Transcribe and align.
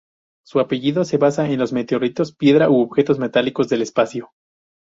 Su 0.43 0.59
apellido 0.59 1.03
se 1.05 1.17
basa 1.19 1.47
en 1.47 1.59
los 1.59 1.73
meteoritos, 1.73 2.33
piedras 2.33 2.69
u 2.69 2.79
objetos 2.81 3.19
metálicos 3.19 3.69
del 3.69 3.83
espacio. 3.83 4.31